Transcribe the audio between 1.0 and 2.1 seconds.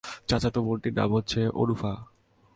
হচেছ Anufa.